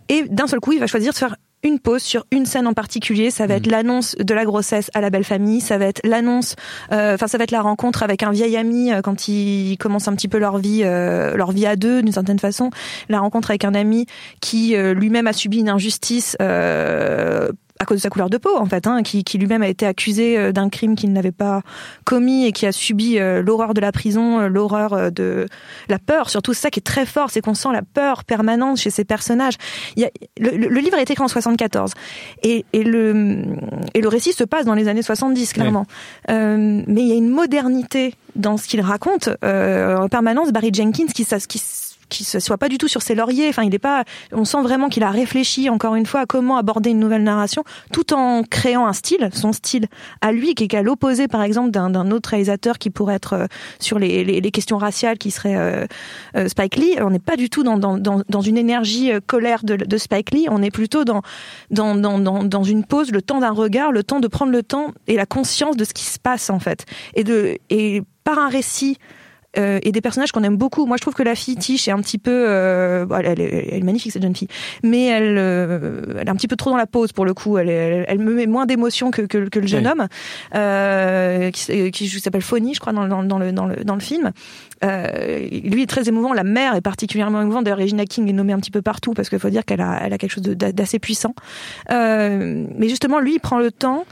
Et 0.09 0.23
d'un 0.23 0.47
seul 0.47 0.59
coup, 0.59 0.73
il 0.73 0.79
va 0.79 0.87
choisir 0.87 1.13
de 1.13 1.17
faire 1.17 1.35
une 1.63 1.79
pause 1.79 2.01
sur 2.01 2.25
une 2.31 2.45
scène 2.45 2.67
en 2.67 2.73
particulier. 2.73 3.31
Ça 3.31 3.47
va 3.47 3.55
être 3.55 3.67
mmh. 3.67 3.71
l'annonce 3.71 4.15
de 4.19 4.33
la 4.33 4.43
grossesse 4.43 4.91
à 4.93 5.01
la 5.01 5.09
belle 5.09 5.23
famille. 5.23 5.61
Ça 5.61 5.77
va 5.77 5.85
être 5.85 6.01
l'annonce, 6.03 6.55
euh, 6.91 7.15
enfin 7.15 7.27
ça 7.27 7.37
va 7.37 7.45
être 7.45 7.51
la 7.51 7.61
rencontre 7.61 8.03
avec 8.03 8.21
un 8.21 8.31
vieil 8.31 8.57
ami 8.57 8.91
euh, 8.91 9.01
quand 9.01 9.27
ils 9.27 9.77
commencent 9.77 10.07
un 10.07 10.15
petit 10.15 10.27
peu 10.27 10.37
leur 10.37 10.57
vie, 10.57 10.81
euh, 10.83 11.35
leur 11.35 11.51
vie 11.51 11.65
à 11.65 11.75
deux 11.75 12.01
d'une 12.01 12.11
certaine 12.11 12.39
façon. 12.39 12.69
La 13.09 13.19
rencontre 13.19 13.49
avec 13.49 13.65
un 13.65 13.73
ami 13.73 14.05
qui 14.41 14.75
euh, 14.75 14.93
lui-même 14.93 15.27
a 15.27 15.33
subi 15.33 15.59
une 15.59 15.69
injustice 15.69 16.35
euh, 16.41 17.49
à 17.83 17.85
cause 17.85 17.97
de 17.97 18.01
sa 18.01 18.09
couleur 18.09 18.29
de 18.29 18.37
peau 18.37 18.57
en 18.57 18.65
fait, 18.65 18.87
hein, 18.87 19.03
qui, 19.03 19.23
qui 19.23 19.37
lui-même 19.37 19.61
a 19.61 19.67
été 19.67 19.85
accusé 19.85 20.37
euh, 20.37 20.51
d'un 20.51 20.69
crime 20.69 20.95
qu'il 20.95 21.11
n'avait 21.13 21.31
pas 21.31 21.61
commis 22.05 22.45
et 22.45 22.51
qui 22.51 22.65
a 22.65 22.71
subi 22.71 23.19
euh, 23.19 23.41
l'horreur 23.41 23.73
de 23.73 23.81
la 23.81 23.91
prison, 23.91 24.39
euh, 24.39 24.47
l'horreur 24.47 25.11
de 25.11 25.47
la 25.89 25.99
peur. 25.99 26.29
Surtout 26.29 26.53
ça 26.53 26.69
qui 26.69 26.79
est 26.79 26.83
très 26.83 27.05
fort, 27.05 27.29
c'est 27.29 27.41
qu'on 27.41 27.53
sent 27.53 27.69
la 27.71 27.81
peur 27.81 28.23
permanente 28.23 28.77
chez 28.77 28.89
ces 28.89 29.03
personnages. 29.03 29.55
Il 29.95 30.01
y 30.01 30.05
a, 30.05 30.09
le, 30.39 30.67
le, 30.67 30.79
livre 30.79 30.97
a 30.97 31.01
été 31.01 31.13
écrit 31.13 31.23
en 31.23 31.27
74 31.27 31.93
et, 32.43 32.65
et 32.73 32.83
le 32.83 33.43
et 33.93 34.01
le 34.01 34.07
récit 34.07 34.33
se 34.33 34.43
passe 34.43 34.65
dans 34.65 34.73
les 34.73 34.87
années 34.87 35.01
70 35.01 35.53
clairement. 35.53 35.85
Euh, 36.29 36.81
mais 36.87 37.01
il 37.01 37.07
y 37.07 37.11
a 37.11 37.15
une 37.15 37.29
modernité 37.29 38.15
dans 38.35 38.57
ce 38.57 38.67
qu'il 38.67 38.81
raconte 38.81 39.29
euh, 39.43 39.97
en 39.97 40.09
permanence. 40.09 40.51
Barry 40.51 40.71
Jenkins 40.73 41.07
qui, 41.07 41.25
qui 41.25 41.59
qui 42.13 42.23
se 42.23 42.39
soit 42.39 42.57
pas 42.57 42.69
du 42.69 42.77
tout 42.77 42.87
sur 42.87 43.01
ses 43.01 43.15
lauriers. 43.15 43.49
Enfin, 43.49 43.63
il 43.63 43.79
pas. 43.79 44.03
On 44.31 44.45
sent 44.45 44.61
vraiment 44.61 44.87
qu'il 44.87 45.03
a 45.03 45.09
réfléchi 45.09 45.69
encore 45.69 45.95
une 45.95 46.05
fois 46.05 46.21
à 46.21 46.25
comment 46.25 46.57
aborder 46.57 46.91
une 46.91 46.99
nouvelle 46.99 47.23
narration, 47.23 47.63
tout 47.91 48.13
en 48.13 48.43
créant 48.43 48.85
un 48.85 48.93
style, 48.93 49.29
son 49.33 49.51
style 49.51 49.87
à 50.21 50.31
lui, 50.31 50.53
qui 50.53 50.63
est 50.63 50.73
à 50.75 50.83
l'opposé, 50.83 51.27
par 51.27 51.41
exemple, 51.41 51.71
d'un 51.71 52.11
autre 52.11 52.29
réalisateur 52.29 52.77
qui 52.77 52.91
pourrait 52.91 53.15
être 53.15 53.33
euh, 53.33 53.47
sur 53.79 53.97
les, 53.97 54.51
questions 54.51 54.77
raciales, 54.77 55.17
qui 55.17 55.31
serait 55.31 55.57
euh, 55.57 55.85
euh, 56.37 56.47
Spike 56.47 56.75
Lee. 56.75 56.95
On 57.01 57.09
n'est 57.09 57.19
pas 57.19 57.35
du 57.35 57.49
tout 57.49 57.63
dans, 57.63 58.41
une 58.41 58.57
énergie 58.57 59.11
colère 59.25 59.63
de, 59.63 59.97
Spike 59.97 60.31
Lee. 60.31 60.47
On 60.49 60.61
est 60.61 60.71
plutôt 60.71 61.03
dans 61.03 61.23
une 62.63 62.85
pause, 62.85 63.11
le 63.11 63.21
temps 63.21 63.39
d'un 63.39 63.51
regard, 63.51 63.91
le 63.91 64.03
temps 64.03 64.19
de 64.19 64.27
prendre 64.27 64.51
le 64.51 64.61
temps 64.61 64.93
et 65.07 65.15
la 65.15 65.25
conscience 65.25 65.75
de 65.75 65.83
ce 65.83 65.93
qui 65.93 66.03
se 66.03 66.19
passe 66.19 66.49
en 66.49 66.59
fait, 66.59 66.85
et 67.15 68.03
par 68.23 68.37
un 68.37 68.49
récit 68.49 68.97
euh, 69.57 69.79
et 69.83 69.91
des 69.91 70.01
personnages 70.01 70.31
qu'on 70.31 70.43
aime 70.43 70.57
beaucoup. 70.57 70.85
Moi, 70.85 70.97
je 70.97 71.01
trouve 71.01 71.13
que 71.13 71.23
la 71.23 71.35
fille 71.35 71.55
Tish 71.55 71.87
est 71.87 71.91
un 71.91 71.99
petit 71.99 72.17
peu, 72.17 72.45
euh, 72.47 73.05
elle, 73.23 73.39
est, 73.39 73.83
magnifique 73.83 74.11
cette 74.11 74.23
jeune 74.23 74.35
fille, 74.35 74.47
mais 74.83 75.05
elle, 75.05 75.37
elle 75.37 76.27
est 76.27 76.29
un 76.29 76.35
petit 76.35 76.47
peu 76.47 76.55
trop 76.55 76.71
dans 76.71 76.77
la 76.77 76.87
pose 76.87 77.11
pour 77.11 77.25
le 77.25 77.33
coup. 77.33 77.57
Elle, 77.57 77.69
elle, 77.69 78.19
me 78.19 78.33
met 78.33 78.47
moins 78.47 78.65
d'émotion 78.65 79.11
que, 79.11 79.21
que, 79.21 79.49
que, 79.49 79.59
le 79.59 79.67
jeune 79.67 79.87
homme 79.87 80.07
qui, 81.51 81.91
qui 81.91 82.19
s'appelle 82.19 82.41
Phony, 82.41 82.73
je 82.73 82.79
crois, 82.79 82.93
dans, 82.93 83.07
dans, 83.07 83.23
dans, 83.23 83.37
le, 83.37 83.51
dans, 83.51 83.67
le, 83.67 83.83
dans 83.83 83.95
le 83.95 84.01
film. 84.01 84.31
lui 84.81 85.81
est 85.81 85.89
très 85.89 86.07
émouvant. 86.07 86.33
La 86.33 86.43
mère 86.43 86.75
est 86.75 86.81
particulièrement 86.81 87.41
émouvante. 87.41 87.65
D'ailleurs, 87.65 87.79
Regina 87.79 88.05
King 88.05 88.27
est 88.29 88.33
nommée 88.33 88.53
un 88.53 88.59
petit 88.59 88.71
peu 88.71 88.81
partout 88.81 89.13
parce 89.13 89.29
qu'il 89.29 89.39
faut 89.39 89.49
dire 89.49 89.65
qu'elle 89.65 89.81
a, 89.81 89.99
elle 90.03 90.13
a 90.13 90.17
quelque 90.17 90.31
chose 90.31 90.43
d'assez 90.43 90.99
puissant. 90.99 91.35
mais 91.89 92.89
justement, 92.89 93.19
lui, 93.19 93.35
il 93.35 93.39
prend 93.39 93.59
le 93.59 93.71
temps 93.71 94.05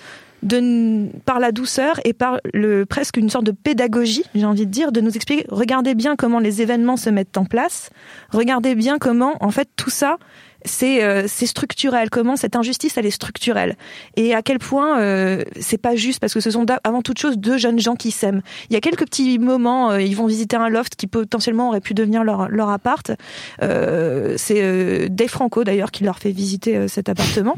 de, 0.43 1.07
par 1.25 1.39
la 1.39 1.51
douceur 1.51 1.99
et 2.05 2.13
par 2.13 2.39
le, 2.53 2.85
presque 2.85 3.17
une 3.17 3.29
sorte 3.29 3.45
de 3.45 3.51
pédagogie, 3.51 4.23
j'ai 4.35 4.45
envie 4.45 4.65
de 4.65 4.71
dire, 4.71 4.91
de 4.91 5.01
nous 5.01 5.15
expliquer, 5.15 5.45
regardez 5.49 5.95
bien 5.95 6.15
comment 6.15 6.39
les 6.39 6.61
événements 6.61 6.97
se 6.97 7.09
mettent 7.09 7.37
en 7.37 7.45
place, 7.45 7.89
regardez 8.29 8.75
bien 8.75 8.97
comment, 8.97 9.35
en 9.41 9.51
fait, 9.51 9.69
tout 9.75 9.89
ça, 9.89 10.17
c'est 10.65 11.03
euh, 11.03 11.27
structurel. 11.27 12.09
Comment 12.09 12.35
cette 12.35 12.55
injustice 12.55 12.97
elle 12.97 13.05
est 13.05 13.11
structurelle 13.11 13.75
et 14.15 14.33
à 14.33 14.41
quel 14.41 14.59
point 14.59 14.99
euh, 14.99 15.43
c'est 15.59 15.77
pas 15.77 15.95
juste 15.95 16.19
parce 16.19 16.33
que 16.33 16.39
ce 16.39 16.51
sont 16.51 16.65
avant 16.83 17.01
toute 17.01 17.19
chose 17.19 17.37
deux 17.37 17.57
jeunes 17.57 17.79
gens 17.79 17.95
qui 17.95 18.11
s'aiment. 18.11 18.41
Il 18.69 18.73
y 18.73 18.77
a 18.77 18.81
quelques 18.81 19.05
petits 19.05 19.39
moments, 19.39 19.91
euh, 19.91 20.01
ils 20.01 20.15
vont 20.15 20.27
visiter 20.27 20.55
un 20.55 20.69
loft 20.69 20.95
qui 20.95 21.07
potentiellement 21.07 21.69
aurait 21.69 21.81
pu 21.81 21.93
devenir 21.93 22.23
leur 22.23 22.49
leur 22.49 22.69
appart. 22.69 23.11
Euh, 23.61 24.35
c'est 24.37 24.61
euh, 24.61 25.07
Dave 25.09 25.29
Franco 25.29 25.63
d'ailleurs 25.63 25.91
qui 25.91 26.03
leur 26.03 26.19
fait 26.19 26.31
visiter 26.31 26.87
cet 26.87 27.09
appartement, 27.09 27.55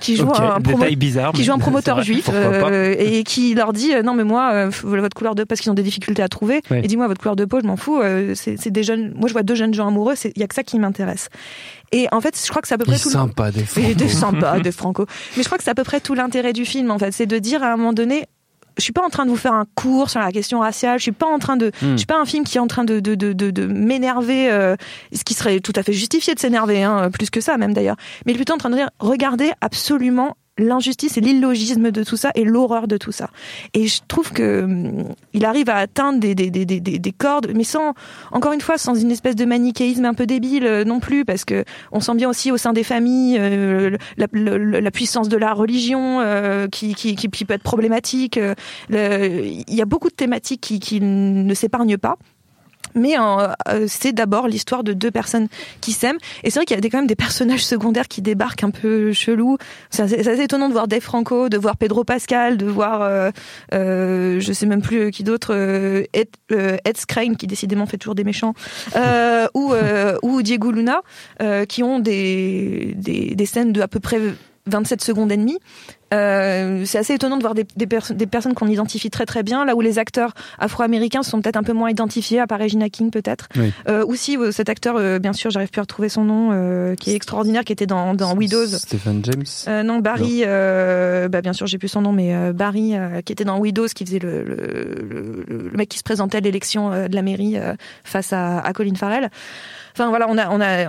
qui 0.00 0.16
joue 0.16 0.32
un 0.32 0.60
bizarre, 0.96 1.32
qui 1.32 1.44
joue 1.44 1.52
un 1.52 1.58
promoteur 1.58 2.02
juif 2.02 2.30
et 2.98 3.24
qui 3.24 3.54
leur 3.54 3.72
dit 3.72 3.92
non 4.04 4.14
mais 4.14 4.24
moi 4.24 4.68
votre 4.68 5.16
couleur 5.16 5.34
de 5.34 5.44
parce 5.44 5.60
qu'ils 5.60 5.70
ont 5.70 5.74
des 5.74 5.82
difficultés 5.82 6.22
à 6.22 6.28
trouver 6.28 6.62
et 6.70 6.86
dis-moi 6.86 7.08
votre 7.08 7.20
couleur 7.20 7.36
de 7.36 7.44
peau 7.44 7.60
je 7.60 7.66
m'en 7.66 7.76
fous. 7.76 8.00
c'est 8.34 8.70
des 8.70 8.82
jeunes. 8.82 9.12
Moi 9.16 9.28
je 9.28 9.32
vois 9.32 9.42
deux 9.42 9.54
jeunes 9.54 9.74
gens 9.74 9.88
amoureux. 9.88 10.14
Il 10.24 10.40
y 10.40 10.42
a 10.42 10.46
que 10.46 10.54
ça 10.54 10.62
qui 10.62 10.78
m'intéresse. 10.78 11.28
Et 11.92 12.06
en 12.12 12.20
fait, 12.20 12.40
je 12.42 12.48
crois 12.50 12.62
que 12.62 12.68
c'est 12.68 12.74
à 12.74 12.78
peu 12.78 12.84
près 12.84 12.98
tout. 12.98 13.10
Sympa 13.10 13.50
des 13.50 13.64
Franco. 13.64 13.94
des 13.94 14.08
sympa 14.08 14.60
des 14.60 14.72
Franco. 14.80 15.06
Mais 15.36 15.42
je 15.42 15.48
crois 15.48 15.58
que 15.58 15.64
c'est 15.64 15.70
à 15.70 15.74
peu 15.74 15.84
près 15.84 16.00
tout 16.00 16.14
l'intérêt 16.14 16.52
du 16.52 16.64
film. 16.64 16.90
En 16.90 16.98
fait, 16.98 17.12
c'est 17.12 17.26
de 17.26 17.38
dire 17.38 17.62
à 17.62 17.72
un 17.72 17.76
moment 17.76 17.92
donné, 17.92 18.26
je 18.76 18.84
suis 18.84 18.92
pas 18.92 19.04
en 19.04 19.08
train 19.08 19.24
de 19.24 19.30
vous 19.30 19.36
faire 19.36 19.54
un 19.54 19.66
cours 19.74 20.08
sur 20.10 20.20
la 20.20 20.30
question 20.30 20.60
raciale. 20.60 20.98
Je 20.98 21.02
suis 21.02 21.12
pas 21.12 21.26
en 21.26 21.38
train 21.38 21.56
de, 21.56 21.68
hmm. 21.82 21.92
je 21.92 21.96
suis 21.96 22.06
pas 22.06 22.18
un 22.18 22.24
film 22.24 22.44
qui 22.44 22.58
est 22.58 22.60
en 22.60 22.66
train 22.66 22.84
de 22.84 23.00
de 23.00 23.14
de 23.14 23.32
de, 23.32 23.50
de 23.50 23.66
m'énerver, 23.66 24.50
euh, 24.50 24.76
ce 25.12 25.24
qui 25.24 25.34
serait 25.34 25.60
tout 25.60 25.72
à 25.74 25.82
fait 25.82 25.92
justifié 25.92 26.34
de 26.34 26.38
s'énerver, 26.38 26.82
hein, 26.82 27.10
plus 27.10 27.30
que 27.30 27.40
ça 27.40 27.56
même 27.56 27.74
d'ailleurs. 27.74 27.96
Mais 28.26 28.34
plutôt 28.34 28.54
en 28.54 28.58
train 28.58 28.70
de 28.70 28.76
dire, 28.76 28.90
regardez 29.00 29.52
absolument 29.60 30.36
l'injustice 30.58 31.16
et 31.16 31.20
l'illogisme 31.20 31.90
de 31.90 32.02
tout 32.02 32.16
ça 32.16 32.30
et 32.34 32.44
l'horreur 32.44 32.88
de 32.88 32.96
tout 32.96 33.12
ça. 33.12 33.30
Et 33.74 33.86
je 33.86 34.00
trouve 34.06 34.32
que 34.32 34.62
hum, 34.62 35.04
il 35.32 35.44
arrive 35.44 35.70
à 35.70 35.76
atteindre 35.76 36.20
des, 36.20 36.34
des, 36.34 36.50
des, 36.50 36.64
des, 36.64 36.80
des 36.80 37.12
cordes, 37.12 37.52
mais 37.54 37.64
sans, 37.64 37.94
encore 38.32 38.52
une 38.52 38.60
fois, 38.60 38.78
sans 38.78 38.94
une 38.94 39.10
espèce 39.10 39.36
de 39.36 39.44
manichéisme 39.44 40.04
un 40.04 40.14
peu 40.14 40.26
débile 40.26 40.66
euh, 40.66 40.84
non 40.84 41.00
plus, 41.00 41.24
parce 41.24 41.44
que 41.44 41.64
on 41.92 42.00
sent 42.00 42.14
bien 42.14 42.28
aussi 42.28 42.50
au 42.52 42.56
sein 42.56 42.72
des 42.72 42.84
familles 42.84 43.38
euh, 43.38 43.96
la, 44.16 44.26
la, 44.32 44.90
puissance 44.90 45.28
de 45.28 45.36
la 45.36 45.52
religion 45.52 46.20
euh, 46.20 46.66
qui, 46.68 46.94
qui, 46.94 47.14
qui, 47.14 47.28
peut 47.28 47.54
être 47.54 47.62
problématique. 47.62 48.38
il 48.90 49.64
y 49.68 49.82
a 49.82 49.84
beaucoup 49.84 50.08
de 50.08 50.14
thématiques 50.14 50.60
qui, 50.60 50.80
qui 50.80 51.00
ne 51.00 51.54
s'épargnent 51.54 51.98
pas 51.98 52.16
mais 52.98 53.16
euh, 53.18 53.86
c'est 53.88 54.12
d'abord 54.12 54.48
l'histoire 54.48 54.84
de 54.84 54.92
deux 54.92 55.10
personnes 55.10 55.48
qui 55.80 55.92
s'aiment. 55.92 56.18
Et 56.42 56.50
c'est 56.50 56.58
vrai 56.58 56.66
qu'il 56.66 56.76
y 56.76 56.86
a 56.86 56.90
quand 56.90 56.98
même 56.98 57.06
des 57.06 57.16
personnages 57.16 57.64
secondaires 57.64 58.08
qui 58.08 58.22
débarquent 58.22 58.64
un 58.64 58.70
peu 58.70 59.12
chelous. 59.12 59.58
C'est 59.90 60.02
assez, 60.02 60.42
étonnant 60.42 60.68
de 60.68 60.72
voir 60.72 60.88
Dave 60.88 61.02
Franco, 61.02 61.48
de 61.48 61.58
voir 61.58 61.76
Pedro 61.76 62.04
Pascal, 62.04 62.56
de 62.56 62.66
voir, 62.66 63.02
euh, 63.02 63.30
euh, 63.74 64.40
je 64.40 64.52
sais 64.52 64.66
même 64.66 64.82
plus 64.82 65.10
qui 65.10 65.24
d'autre, 65.24 65.54
euh, 65.54 66.04
Ed, 66.12 66.28
Ed 66.50 66.96
Skrein, 66.96 67.34
qui 67.34 67.46
décidément 67.46 67.86
fait 67.86 67.98
toujours 67.98 68.14
des 68.14 68.24
méchants, 68.24 68.54
ou, 69.54 69.72
ou 70.22 70.42
Diego 70.42 70.70
Luna, 70.70 71.02
qui 71.68 71.82
ont 71.82 71.98
des, 71.98 72.94
des, 72.96 73.34
des 73.34 73.46
scènes 73.46 73.72
de 73.72 73.80
à 73.80 73.88
peu 73.88 74.00
près 74.00 74.18
27 74.68 75.02
secondes 75.02 75.32
et 75.32 75.36
demie. 75.36 75.58
Euh, 76.14 76.84
c'est 76.86 76.98
assez 76.98 77.14
étonnant 77.14 77.36
de 77.36 77.42
voir 77.42 77.54
des, 77.54 77.66
des, 77.76 77.86
des 77.86 78.26
personnes 78.26 78.54
qu'on 78.54 78.66
identifie 78.68 79.10
très 79.10 79.26
très 79.26 79.42
bien, 79.42 79.64
là 79.64 79.76
où 79.76 79.80
les 79.80 79.98
acteurs 79.98 80.32
afro-américains 80.58 81.22
sont 81.22 81.40
peut-être 81.40 81.56
un 81.56 81.62
peu 81.62 81.72
moins 81.74 81.90
identifiés, 81.90 82.40
à 82.40 82.46
part 82.46 82.60
Regina 82.60 82.88
King 82.88 83.10
peut-être. 83.10 83.48
Oui. 83.56 83.72
Euh, 83.88 84.04
aussi 84.06 84.36
euh, 84.36 84.50
cet 84.50 84.68
acteur, 84.68 84.96
euh, 84.96 85.18
bien 85.18 85.32
sûr, 85.32 85.50
j'arrive 85.50 85.68
plus 85.68 85.80
à 85.80 85.82
retrouver 85.82 86.08
son 86.08 86.24
nom, 86.24 86.50
euh, 86.52 86.94
qui 86.94 87.10
est 87.10 87.14
extraordinaire, 87.14 87.64
qui 87.64 87.72
était 87.72 87.86
dans, 87.86 88.14
dans 88.14 88.34
Widows. 88.34 88.66
Stephen 88.78 89.22
James. 89.24 89.84
non, 89.84 89.98
Barry. 89.98 90.40
Non. 90.40 91.28
bah 91.28 91.42
bien 91.42 91.52
sûr, 91.52 91.66
j'ai 91.66 91.78
plus 91.78 91.88
son 91.88 92.02
nom, 92.02 92.12
mais 92.12 92.52
Barry, 92.52 92.94
qui 93.24 93.32
était 93.32 93.44
dans 93.44 93.58
Widows, 93.58 93.88
qui 93.88 94.04
faisait 94.06 94.18
le, 94.18 94.42
le, 94.42 94.56
le, 95.46 95.68
le 95.70 95.76
mec 95.76 95.88
qui 95.88 95.98
se 95.98 96.04
présentait 96.04 96.38
à 96.38 96.40
l'élection 96.40 96.90
de 97.08 97.14
la 97.14 97.22
mairie 97.22 97.56
face 98.04 98.32
à, 98.32 98.60
à 98.60 98.72
Colin 98.72 98.94
Farrell. 98.94 99.30
Enfin 99.94 100.10
voilà, 100.10 100.26
on 100.28 100.38
a 100.38 100.48
on 100.50 100.60
a 100.60 100.88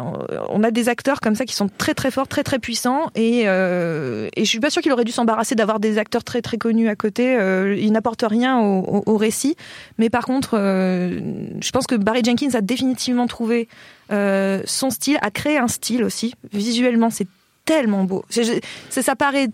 on 0.49 0.63
a 0.63 0.69
des 0.69 0.87
acteurs 0.87 1.19
comme 1.19 1.33
ça 1.33 1.45
qui 1.45 1.55
sont 1.55 1.67
très 1.67 1.95
très 1.95 2.11
forts, 2.11 2.27
très 2.27 2.43
très 2.43 2.59
puissants 2.59 3.09
et 3.15 3.43
euh, 3.47 4.29
et 4.35 4.45
je 4.45 4.49
suis 4.49 4.59
pas 4.59 4.69
sûre 4.69 4.83
qu'il 4.83 4.91
aurait 4.91 5.03
dû 5.03 5.08
s'embarrasser 5.11 5.55
d'avoir 5.55 5.79
des 5.79 5.97
acteurs 5.97 6.23
très 6.23 6.41
très 6.41 6.57
connus 6.57 6.89
à 6.89 6.95
côté. 6.95 7.35
Euh, 7.37 7.75
ils 7.77 7.91
n'apportent 7.91 8.25
rien 8.27 8.59
au, 8.59 9.17
récit, 9.17 9.55
mais 9.97 10.09
par 10.09 10.25
contre, 10.25 10.51
euh, 10.53 11.19
je 11.61 11.71
pense 11.71 11.87
que 11.87 11.95
Barry 11.95 12.21
Jenkins 12.23 12.53
a 12.53 12.61
définitivement 12.61 13.27
trouvé 13.27 13.67
euh, 14.11 14.61
son 14.65 14.89
style, 14.89 15.17
a 15.21 15.31
créé 15.31 15.57
un 15.57 15.67
style 15.67 16.03
aussi. 16.03 16.33
Visuellement, 16.53 17.09
c'est 17.09 17.27
tellement 17.65 18.03
beau. 18.03 18.23
Ça 18.89 19.15
paraît 19.15 19.47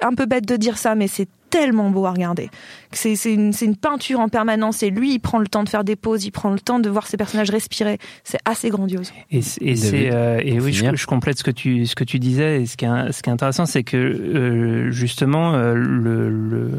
un 0.00 0.14
peu 0.14 0.26
bête 0.26 0.46
de 0.46 0.56
dire 0.56 0.78
ça, 0.78 0.94
mais 0.94 1.08
c'est 1.08 1.28
tellement 1.52 1.90
beau 1.90 2.06
à 2.06 2.12
regarder. 2.12 2.48
C'est 2.92 3.14
une, 3.32 3.52
une, 3.60 3.76
peinture 3.76 4.20
en 4.20 4.28
permanence 4.28 4.82
et 4.82 4.90
lui, 4.90 5.14
il 5.14 5.18
prend 5.18 5.38
le 5.38 5.46
temps 5.46 5.64
de 5.64 5.68
faire 5.68 5.84
des 5.84 5.96
pauses, 5.96 6.24
il 6.24 6.30
prend 6.30 6.50
le 6.50 6.58
temps 6.58 6.78
de 6.78 6.88
voir 6.88 7.06
ses 7.06 7.16
personnages 7.16 7.50
respirer. 7.50 7.98
C'est 8.24 8.38
assez 8.44 8.70
grandiose. 8.70 9.12
Et, 9.30 9.40
et 9.60 9.74
euh, 10.12 10.40
et 10.42 10.60
oui, 10.60 10.72
je, 10.72 10.94
je, 10.94 11.06
complète 11.06 11.38
ce 11.38 11.44
que 11.44 11.50
tu 11.50 11.86
ce 11.86 11.94
que 11.94 12.04
tu 12.04 12.18
disais. 12.18 12.62
Et 12.62 12.66
ce 12.66 12.76
qui 12.76 12.86
est, 12.86 13.12
ce 13.12 13.22
qui 13.22 13.30
est 13.30 13.32
intéressant, 13.32 13.66
c'est 13.66 13.82
que 13.82 13.96
euh, 13.96 14.90
justement 14.90 15.54
euh, 15.54 15.74
le, 15.74 16.30
le, 16.30 16.70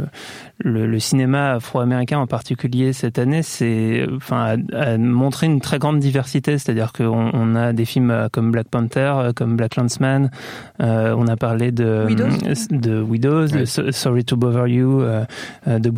le, 0.60 0.88
le, 0.88 1.00
cinéma 1.00 1.54
afro-américain 1.54 2.20
en 2.20 2.28
particulier 2.28 2.94
cette 2.94 3.20
année, 3.20 3.44
c'est 3.44 4.08
enfin 4.16 4.58
a, 4.74 4.94
a, 4.94 4.98
montré 4.98 5.48
une 5.48 5.62
très 5.62 5.78
grande 5.80 6.00
diversité. 6.00 6.58
C'est-à-dire 6.58 6.94
qu'on 6.94 7.32
on 7.34 7.56
a 7.56 7.74
des 7.74 7.86
films 7.86 8.28
comme 8.32 8.52
Black 8.52 8.68
Panther, 8.70 9.32
comme 9.36 9.56
Black 9.56 9.76
Landsman. 9.76 10.32
on 10.80 11.28
a 11.28 11.38
parlé 11.38 11.72
de 11.72 12.06
Widows, 12.08 12.68
de 12.72 13.02
Widows, 13.02 13.48
ouais. 13.54 13.60
de 13.60 13.92
Sorry 13.92 14.26
to 14.26 14.36
Bother 14.36 14.63
You, 14.68 15.04
de 15.68 15.90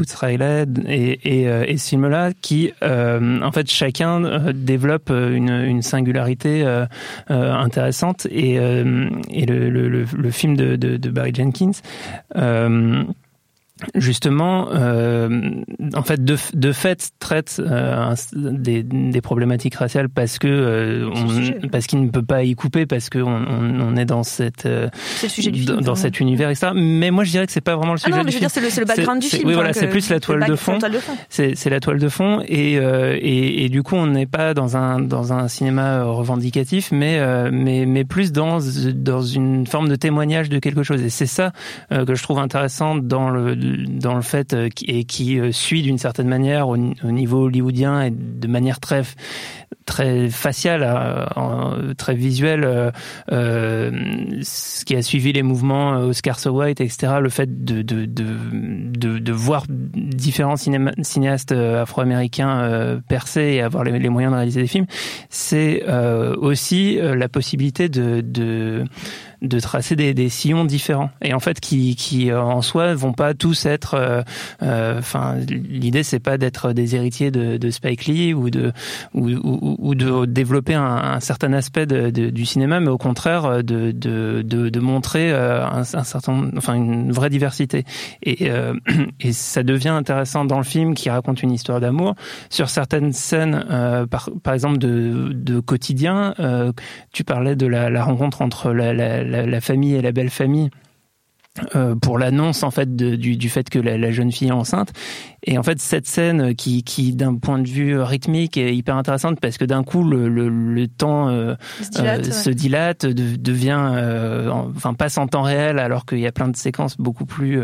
et, 0.87 1.19
et, 1.23 1.49
euh, 1.49 1.65
et 1.67 1.77
ce 1.77 1.89
film-là 1.89 2.31
qui, 2.41 2.71
euh, 2.83 3.41
en 3.41 3.51
fait, 3.51 3.69
chacun 3.69 4.23
euh, 4.23 4.53
développe 4.53 5.09
une, 5.09 5.49
une 5.49 5.81
singularité 5.81 6.65
intéressante. 7.27 8.27
Et, 8.29 8.55
et 8.55 9.45
le, 9.45 9.69
le, 9.69 10.31
film 10.31 10.55
de 10.55 11.09
Barry 11.09 11.33
Jenkins 11.33 11.71
justement, 13.93 14.69
euh, 14.71 15.51
en 15.95 16.03
fait, 16.03 16.23
de, 16.23 16.37
de 16.53 16.71
fait, 16.71 17.11
traite 17.19 17.59
euh, 17.59 18.15
des, 18.33 18.83
des, 18.83 19.21
problématiques 19.21 19.75
raciales 19.75 20.07
parce 20.07 20.39
que 20.39 20.47
euh, 20.47 21.09
on, 21.13 21.67
parce 21.67 21.85
qu'il 21.85 22.01
ne 22.01 22.09
peut 22.09 22.23
pas 22.23 22.43
y 22.43 22.55
couper 22.55 22.85
parce 22.85 23.09
que 23.09 23.19
on, 23.19 23.27
on 23.27 23.95
est 23.97 24.05
dans 24.05 24.23
cette 24.23 24.65
euh, 24.65 24.87
dans, 25.65 25.81
dans 25.81 25.95
cet 25.95 26.21
univers 26.21 26.49
et 26.49 26.55
ça. 26.55 26.71
Mais 26.73 27.11
moi, 27.11 27.25
je 27.25 27.31
dirais 27.31 27.45
que 27.45 27.51
c'est 27.51 27.59
pas 27.59 27.75
vraiment 27.75 27.93
le 27.93 27.97
sujet. 27.97 28.13
Ah 28.13 28.17
non, 28.17 28.23
mais 28.23 28.31
je 28.31 28.37
veux 28.37 28.39
dire, 28.39 28.49
c'est 28.49 28.61
le, 28.61 28.67
le, 28.67 28.85
background 28.85 29.21
du 29.21 29.27
film. 29.27 29.47
Oui, 29.47 29.53
voilà, 29.53 29.73
c'est 29.73 29.87
plus 29.87 30.09
la 30.09 30.21
toile 30.21 30.45
de 30.47 30.55
fond. 30.55 30.79
C'est 31.29 31.69
la 31.69 31.79
toile 31.81 31.99
de 31.99 32.09
fond 32.09 32.41
et, 32.47 32.77
euh, 32.79 33.17
et, 33.19 33.65
et 33.65 33.69
du 33.69 33.83
coup, 33.83 33.95
on 33.95 34.07
n'est 34.07 34.25
pas 34.25 34.53
dans 34.53 34.77
un 34.77 35.01
dans 35.01 35.33
un 35.33 35.49
cinéma 35.49 36.03
revendicatif, 36.03 36.91
mais 36.93 37.19
mais 37.51 37.85
mais 37.85 38.05
plus 38.05 38.31
dans 38.31 38.59
dans 38.93 39.21
une 39.21 39.67
forme 39.67 39.89
de 39.89 39.95
témoignage 39.95 40.47
de 40.47 40.59
quelque 40.59 40.83
chose. 40.83 41.01
Et 41.01 41.09
c'est 41.09 41.25
ça 41.25 41.51
que 41.89 42.15
je 42.15 42.23
trouve 42.23 42.39
intéressant 42.39 42.95
dans 42.95 43.29
le 43.29 43.64
dans 43.87 44.15
le 44.15 44.21
fait 44.21 44.53
euh, 44.53 44.69
et 44.87 45.05
qui 45.05 45.39
euh, 45.39 45.51
suit 45.51 45.81
d'une 45.81 45.97
certaine 45.97 46.27
manière 46.27 46.67
au, 46.67 46.77
niveau 46.77 47.45
hollywoodien 47.45 48.01
et 48.03 48.11
de 48.11 48.47
manière 48.47 48.79
très 48.79 49.03
très 49.85 50.29
faciale, 50.29 50.83
euh, 50.83 51.93
très 51.93 52.15
visuelle, 52.15 52.91
ce 53.29 54.85
qui 54.85 54.95
a 54.95 55.01
suivi 55.03 55.31
les 55.31 55.43
mouvements 55.43 55.91
Oscar 55.97 56.39
So 56.39 56.51
White, 56.51 56.81
etc. 56.81 57.13
Le 57.21 57.29
fait 57.29 57.63
de 57.63 57.81
de 57.83 58.05
de 58.05 58.37
de, 58.97 59.19
de 59.19 59.31
voir 59.31 59.65
différents 59.69 60.55
cinéastes 60.57 61.51
afro-américains 61.51 62.99
percer 63.07 63.41
et 63.41 63.61
avoir 63.61 63.83
les, 63.83 63.99
les, 63.99 64.09
moyens 64.09 64.31
de 64.31 64.37
réaliser 64.37 64.61
des 64.61 64.67
films, 64.67 64.87
c'est 65.29 65.83
aussi 66.37 66.97
la 66.99 67.29
possibilité 67.29 67.87
de, 67.87 68.21
de 68.21 68.85
de 69.41 69.59
tracer 69.59 69.95
des, 69.95 70.29
sillons 70.29 70.65
différents 70.65 71.11
et 71.21 71.33
en 71.33 71.39
fait 71.39 71.59
qui, 71.59 71.95
qui 71.95 72.33
en 72.33 72.61
soi 72.61 72.93
vont 72.95 73.13
pas 73.13 73.33
tous 73.33 73.65
être. 73.65 74.23
Enfin, 74.61 75.35
l'idée 75.47 76.03
c'est 76.03 76.19
pas 76.19 76.37
d'être 76.37 76.73
des 76.73 76.95
héritiers 76.95 77.31
de, 77.31 77.69
Spike 77.69 78.05
Lee 78.05 78.33
ou 78.33 78.49
de 78.49 78.71
ou, 79.13 79.95
de 79.95 80.25
développer 80.25 80.73
un, 80.73 81.19
certain 81.19 81.53
aspect 81.53 81.85
du 81.85 82.45
cinéma, 82.45 82.79
mais 82.79 82.89
au 82.89 82.97
contraire 82.97 83.63
de, 83.63 83.91
de, 83.91 84.79
montrer 84.79 85.31
un, 85.31 85.83
certain, 85.83 86.49
enfin 86.57 86.73
une 86.75 87.11
vraie 87.11 87.29
diversité 87.29 87.85
et, 88.23 88.51
ça 89.31 89.63
devient 89.63 89.89
intéressant 89.89 90.45
dans 90.45 90.57
le 90.57 90.63
film 90.63 90.93
qui 90.93 91.09
raconte 91.09 91.43
une 91.43 91.51
histoire 91.51 91.79
d'amour 91.79 92.15
sur 92.49 92.69
certaines 92.69 93.13
scènes, 93.13 93.65
par, 94.09 94.29
par 94.43 94.53
exemple 94.53 94.77
de, 94.77 95.31
de 95.33 95.59
quotidien. 95.59 96.33
Euh, 96.39 96.71
tu 97.11 97.23
parlais 97.23 97.55
de 97.55 97.67
la, 97.67 98.03
rencontre 98.03 98.41
entre 98.41 98.71
la, 98.71 98.93
la, 99.25 99.61
famille 99.61 99.95
et 99.95 100.01
la 100.01 100.11
belle 100.11 100.29
famille. 100.29 100.69
Euh, 101.73 101.95
pour 101.95 102.17
l'annonce 102.17 102.63
en 102.63 102.71
fait 102.71 102.97
de, 102.97 103.15
du, 103.15 103.37
du, 103.37 103.47
fait 103.47 103.69
que 103.69 103.79
la, 103.79 103.97
la, 103.97 104.11
jeune 104.11 104.29
fille 104.29 104.49
est 104.49 104.51
enceinte 104.51 104.91
et 105.47 105.57
en 105.57 105.63
fait, 105.63 105.79
cette 105.79 106.07
scène 106.07 106.55
qui, 106.55 106.83
qui 106.83 107.13
d'un 107.13 107.35
point 107.35 107.59
de 107.59 107.67
vue 107.67 108.01
rythmique 108.01 108.57
est 108.57 108.75
hyper 108.75 108.97
intéressante 108.97 109.39
parce 109.39 109.57
que 109.57 109.65
d'un 109.65 109.83
coup, 109.83 110.03
le, 110.03 110.27
le, 110.27 110.49
le 110.49 110.87
temps 110.87 111.29
euh, 111.29 111.55
se 111.91 112.49
dilate, 112.49 113.05
euh, 113.05 113.13
devient, 113.13 113.91
euh, 113.93 114.49
enfin 114.75 114.95
passe 114.95 115.17
en 115.17 115.27
temps 115.27 115.43
réel 115.43 115.77
alors 115.77 116.05
qu'il 116.05 116.19
y 116.19 116.25
a 116.25 116.31
plein 116.31 116.47
de 116.47 116.55
séquences 116.55 116.97
beaucoup 116.97 117.25
plus 117.25 117.61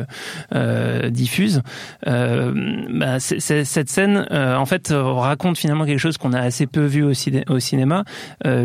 euh, 0.53 1.09
diffuses. 1.09 1.63
Bah, 2.05 3.19
cette 3.19 3.89
scène, 3.89 4.27
en 4.31 4.65
fait, 4.65 4.93
raconte 4.93 5.57
finalement 5.57 5.85
quelque 5.85 5.99
chose 5.99 6.17
qu'on 6.17 6.33
a 6.33 6.39
assez 6.39 6.67
peu 6.67 6.85
vu 6.85 7.03
au, 7.03 7.13
au 7.49 7.59
cinéma, 7.59 8.03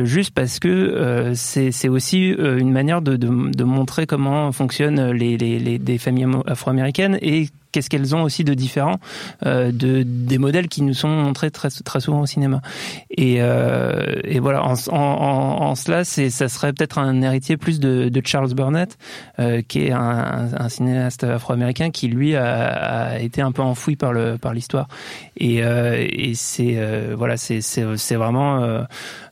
juste 0.02 0.32
parce 0.32 0.58
que 0.58 1.32
c'est 1.34 1.88
aussi 1.88 2.28
une 2.28 2.70
manière 2.70 3.00
de, 3.00 3.16
de, 3.16 3.28
de, 3.50 3.64
montrer 3.64 4.06
comment 4.06 4.52
fonctionnent 4.52 5.10
les, 5.16 5.78
des 5.78 5.98
familles 5.98 6.26
afro-américaines 6.46 7.18
et 7.22 7.48
qu'est-ce 7.76 7.90
qu'elles 7.90 8.14
ont 8.14 8.22
aussi 8.22 8.42
de 8.42 8.54
différent 8.54 8.96
euh, 9.44 9.70
de 9.70 10.02
des 10.02 10.38
modèles 10.38 10.66
qui 10.66 10.80
nous 10.80 10.94
sont 10.94 11.08
montrés 11.08 11.50
très 11.50 11.68
très 11.68 12.00
souvent 12.00 12.22
au 12.22 12.26
cinéma. 12.26 12.62
Et, 13.10 13.36
euh, 13.40 14.22
voilà, 14.40 14.64
en, 14.64 15.74
cela, 15.74 16.04
ça 16.04 16.48
serait 16.48 16.72
peut-être 16.72 16.98
un 16.98 17.20
héritier 17.20 17.58
plus 17.58 17.78
de, 17.78 18.10
Charles 18.24 18.54
Burnett, 18.54 18.96
euh, 19.38 19.60
qui 19.60 19.80
est 19.80 19.92
un, 19.92 20.68
cinéaste 20.70 21.24
afro-américain 21.24 21.90
qui 21.90 22.08
lui 22.08 22.34
a, 22.34 23.20
été 23.20 23.42
un 23.42 23.52
peu 23.52 23.62
enfoui 23.62 23.96
par 23.96 24.14
le 24.14 24.38
par 24.38 24.54
l'histoire. 24.54 24.88
Et, 25.36 25.62
euh, 25.62 26.06
c'est 26.34 26.78
voilà, 27.14 27.36
c'est 27.36 27.60
c'est 27.60 28.14
vraiment 28.14 28.84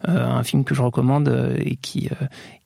un 0.04 0.42
film 0.42 0.64
que 0.64 0.74
je 0.74 0.82
recommande 0.82 1.56
et 1.64 1.76
qui 1.76 2.10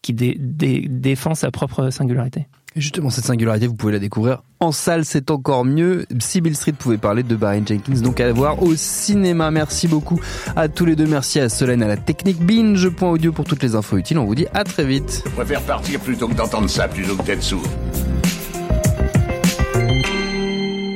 qui 0.03 0.13
dé, 0.13 0.37
dé, 0.39 0.87
défend 0.89 1.35
sa 1.37 1.53
propre 1.53 1.91
singularité. 1.91 2.47
Et 2.79 2.81
justement, 2.81 3.11
cette 3.11 3.25
singularité, 3.25 3.67
vous 3.67 3.75
pouvez 3.75 3.93
la 3.93 3.99
découvrir 3.99 4.45
en 4.61 4.71
salle, 4.71 5.05
c'est 5.05 5.33
encore 5.33 5.65
mieux. 5.65 6.07
Sibyl 6.21 6.55
Street 6.55 6.73
pouvait 6.73 6.97
parler 6.97 7.25
de 7.25 7.35
Barry 7.35 7.63
Jenkins, 7.67 8.01
donc 8.03 8.21
à 8.21 8.33
voir 8.33 8.63
au 8.63 8.77
cinéma. 8.77 9.51
Merci 9.51 9.89
beaucoup 9.89 10.21
à 10.55 10.69
tous 10.69 10.85
les 10.85 10.95
deux. 10.95 11.07
Merci 11.07 11.41
à 11.41 11.49
Solène, 11.49 11.83
à 11.83 11.89
la 11.89 11.97
technique 11.97 12.39
binge.audio 12.39 13.33
pour 13.33 13.45
toutes 13.45 13.65
les 13.65 13.75
infos 13.75 13.97
utiles. 13.97 14.19
On 14.19 14.25
vous 14.25 14.37
dit 14.37 14.47
à 14.55 14.63
très 14.63 14.85
vite. 14.85 15.23
Je 15.27 15.31
préfère 15.31 15.63
partir 15.63 15.99
plutôt 15.99 16.29
que 16.29 16.35
d'entendre 16.35 16.71
ça, 16.71 16.87
plutôt 16.87 17.17
que 17.17 17.23
d'être 17.23 17.43
sourd. 17.43 17.63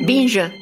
Binge. 0.06 0.61